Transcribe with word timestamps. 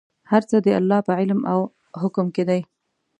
هر 0.31 0.43
څه 0.49 0.55
د 0.65 0.67
الله 0.79 0.99
په 1.07 1.11
علم 1.19 1.39
او 1.51 1.59
حکم 2.01 2.27
کې 2.35 2.43
دي. 2.49 2.61